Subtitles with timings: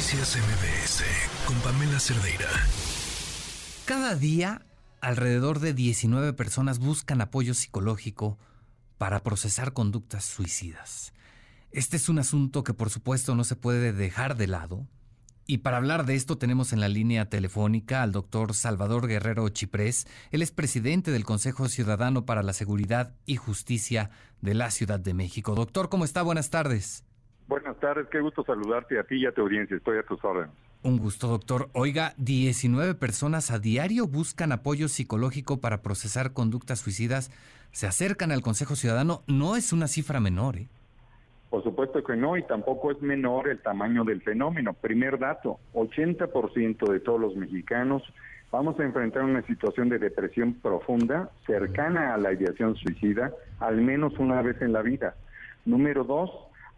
[0.00, 1.04] Noticias MBS
[1.44, 2.48] con Pamela Cerdeira.
[3.84, 4.62] Cada día,
[5.02, 8.38] alrededor de 19 personas buscan apoyo psicológico
[8.96, 11.12] para procesar conductas suicidas.
[11.70, 14.86] Este es un asunto que por supuesto no se puede dejar de lado.
[15.46, 20.06] Y para hablar de esto tenemos en la línea telefónica al doctor Salvador Guerrero Chiprés.
[20.30, 24.08] Él es presidente del Consejo Ciudadano para la Seguridad y Justicia
[24.40, 25.54] de la Ciudad de México.
[25.54, 26.22] Doctor, ¿cómo está?
[26.22, 27.04] Buenas tardes.
[27.50, 29.76] Buenas tardes, qué gusto saludarte a ti y a tu audiencia.
[29.76, 30.52] Estoy a tus órdenes.
[30.84, 31.68] Un gusto, doctor.
[31.72, 37.32] Oiga, 19 personas a diario buscan apoyo psicológico para procesar conductas suicidas.
[37.72, 39.22] Se acercan al Consejo Ciudadano.
[39.26, 40.68] No es una cifra menor, ¿eh?
[41.50, 44.72] Por supuesto que no, y tampoco es menor el tamaño del fenómeno.
[44.72, 48.04] Primer dato, 80% de todos los mexicanos
[48.52, 54.16] vamos a enfrentar una situación de depresión profunda cercana a la ideación suicida al menos
[54.20, 55.16] una vez en la vida.
[55.64, 56.30] Número dos,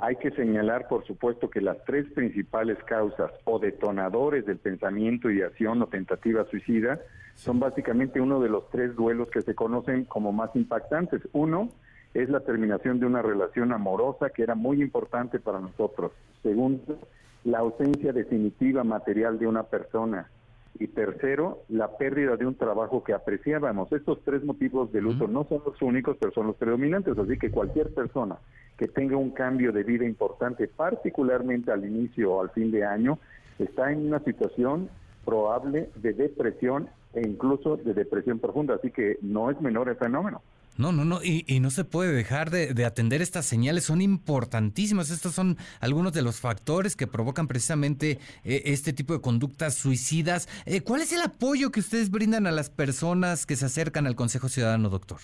[0.03, 5.81] hay que señalar, por supuesto, que las tres principales causas o detonadores del pensamiento, ideación
[5.81, 7.01] o tentativa suicida
[7.37, 11.23] son básicamente uno de los tres duelos que se conocen como más impactantes.
[11.33, 11.69] Uno
[12.15, 16.11] es la terminación de una relación amorosa que era muy importante para nosotros.
[16.43, 16.99] Segundo,
[17.45, 20.29] la ausencia definitiva material de una persona.
[20.79, 23.93] Y tercero, la pérdida de un trabajo que apreciábamos.
[23.93, 27.17] Estos tres motivos de luto no son los únicos, pero son los predominantes.
[27.19, 28.39] Así que cualquier persona
[28.77, 33.19] que tenga un cambio de vida importante, particularmente al inicio o al fin de año,
[33.59, 34.89] está en una situación
[35.25, 38.75] probable de depresión e incluso de depresión profunda.
[38.75, 40.41] Así que no es menor el fenómeno.
[40.79, 45.11] No, no, no, y, y no se puede dejar de, atender estas señales, son importantísimas.
[45.11, 50.49] Estos son algunos de los factores que provocan precisamente eh, este tipo de conductas suicidas.
[50.67, 54.17] Eh, ¿Cuál es el apoyo que ustedes brindan a las personas que se acercan al
[54.17, 55.19] Consejo Ciudadano, doctor?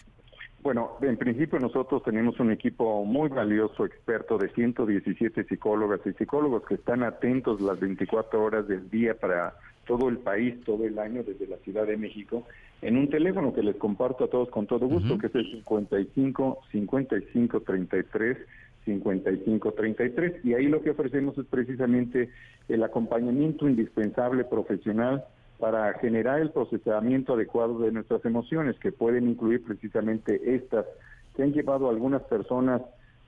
[0.63, 6.65] Bueno, en principio nosotros tenemos un equipo muy valioso, experto de 117 psicólogas y psicólogos
[6.67, 9.55] que están atentos las 24 horas del día para
[9.89, 12.47] todo el país, todo el año desde la Ciudad de México,
[12.83, 16.61] en un teléfono que les comparto a todos con todo gusto, que es el 55
[16.71, 18.39] 55 33
[18.85, 22.29] 55 33 y ahí lo que ofrecemos es precisamente
[22.69, 25.25] el acompañamiento indispensable profesional
[25.59, 30.87] para generar el procesamiento adecuado de nuestras emociones, que pueden incluir precisamente estas
[31.35, 32.83] que han llevado a algunas personas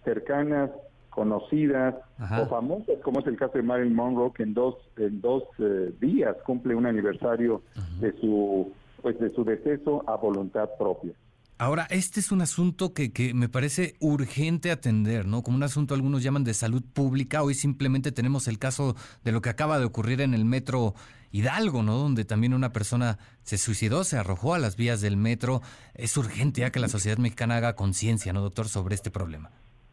[0.04, 0.70] cercanas,
[1.10, 5.44] conocidas o famosas, como es el caso de Marilyn Monroe, que en dos en dos
[5.58, 7.62] eh, días cumple un aniversario
[8.00, 8.72] de su
[9.02, 11.12] pues de su deceso a voluntad propia.
[11.58, 15.42] Ahora, este es un asunto que, que, me parece urgente atender, ¿no?
[15.42, 17.42] Como un asunto algunos llaman de salud pública.
[17.42, 20.94] Hoy simplemente tenemos el caso de lo que acaba de ocurrir en el metro
[21.32, 21.98] Hidalgo, ¿no?
[21.98, 25.62] Donde también una persona se suicidó, se arrojó a las vías del metro.
[25.94, 29.50] Es urgente ya que la sociedad mexicana haga conciencia, ¿no, doctor, sobre este problema?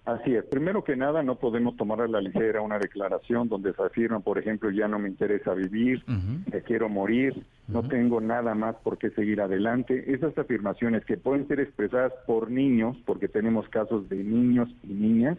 [0.08, 0.46] Así es.
[0.46, 4.38] Primero que nada, no podemos tomar a la ligera una declaración donde se afirma, por
[4.38, 9.10] ejemplo, ya no me interesa vivir, me quiero morir, no tengo nada más por qué
[9.10, 10.14] seguir adelante.
[10.14, 15.38] Esas afirmaciones que pueden ser expresadas por niños, porque tenemos casos de niños y niñas,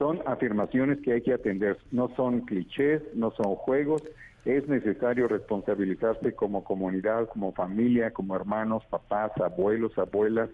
[0.00, 1.78] son afirmaciones que hay que atender.
[1.92, 4.02] No son clichés, no son juegos.
[4.44, 10.50] Es necesario responsabilizarse como comunidad, como familia, como hermanos, papás, abuelos, abuelas,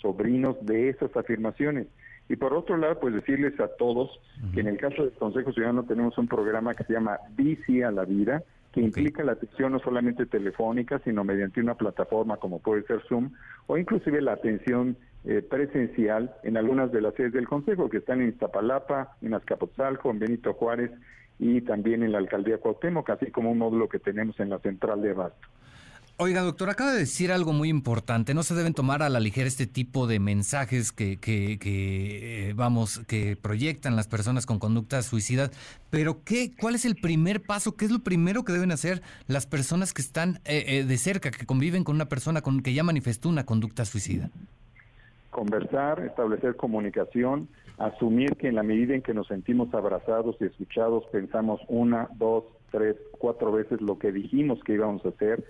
[0.00, 1.88] sobrinos de esas afirmaciones.
[2.30, 4.08] Y por otro lado, pues decirles a todos
[4.54, 7.90] que en el caso del Consejo Ciudadano tenemos un programa que se llama Bici a
[7.90, 12.84] la Vida, que implica la atención no solamente telefónica, sino mediante una plataforma como puede
[12.84, 13.32] ser Zoom,
[13.66, 18.22] o inclusive la atención eh, presencial en algunas de las sedes del Consejo, que están
[18.22, 20.92] en Iztapalapa, en Azcapotzalco, en Benito Juárez
[21.40, 25.02] y también en la Alcaldía Cuauhtémoc, así como un módulo que tenemos en la Central
[25.02, 25.48] de Abasto.
[26.22, 28.34] Oiga, doctor, acaba de decir algo muy importante.
[28.34, 32.52] No se deben tomar a la ligera este tipo de mensajes que, que, que eh,
[32.52, 35.50] vamos, que proyectan las personas con conductas suicidas.
[35.88, 37.74] Pero ¿qué, ¿cuál es el primer paso?
[37.74, 41.30] ¿Qué es lo primero que deben hacer las personas que están eh, eh, de cerca,
[41.30, 44.28] que conviven con una persona con, que ya manifestó una conducta suicida?
[45.30, 47.48] Conversar, establecer comunicación,
[47.78, 52.44] asumir que en la medida en que nos sentimos abrazados y escuchados, pensamos una, dos,
[52.70, 55.42] tres, cuatro veces lo que dijimos que íbamos a hacer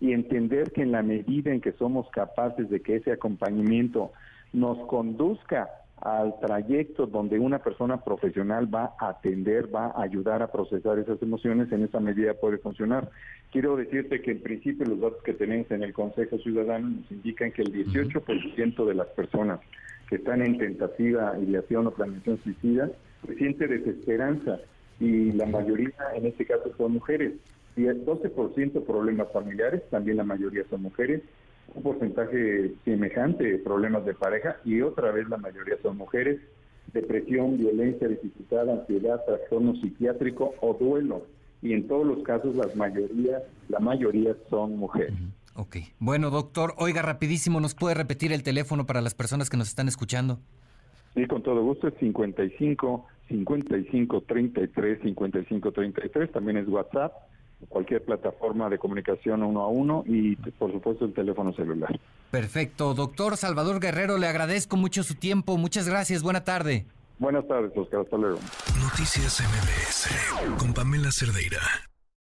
[0.00, 4.12] y entender que en la medida en que somos capaces de que ese acompañamiento
[4.52, 5.68] nos conduzca
[6.00, 11.20] al trayecto donde una persona profesional va a atender, va a ayudar a procesar esas
[11.22, 13.10] emociones, en esa medida puede funcionar.
[13.50, 17.50] Quiero decirte que en principio los datos que tenemos en el Consejo Ciudadano nos indican
[17.50, 19.60] que el 18% de las personas
[20.08, 22.90] que están en tentativa, ideación o planeación suicida,
[23.36, 24.60] siente desesperanza
[25.00, 27.32] y la mayoría en este caso son mujeres.
[27.78, 31.22] Y el 12% problemas familiares, también la mayoría son mujeres,
[31.72, 36.40] un porcentaje semejante de problemas de pareja y otra vez la mayoría son mujeres.
[36.92, 41.26] depresión, violencia, dificultad, ansiedad, trastorno psiquiátrico o duelo.
[41.62, 45.14] Y en todos los casos, las mayoría, la mayoría son mujeres.
[45.54, 45.76] Ok.
[46.00, 49.86] Bueno, doctor, oiga, rapidísimo, ¿nos puede repetir el teléfono para las personas que nos están
[49.86, 50.40] escuchando?
[51.14, 57.12] Sí, con todo gusto, es 55 55 33 55 33, también es WhatsApp,
[57.68, 61.98] cualquier plataforma de comunicación uno a uno y por supuesto el teléfono celular.
[62.30, 66.86] Perfecto, doctor Salvador Guerrero, le agradezco mucho su tiempo, muchas gracias, buena tarde.
[67.18, 68.38] Buenas tardes, Oscar, hasta luego.
[68.80, 71.58] Noticias MBS con Pamela Cerdeira.